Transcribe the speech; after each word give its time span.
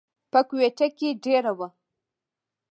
پۀ 0.31 0.39
کوئټه 0.49 0.87
کښې 0.97 1.09
دېره 1.23 1.53
وو، 1.57 1.67